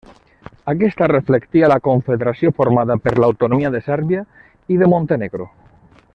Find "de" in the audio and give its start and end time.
3.77-3.83, 4.83-4.89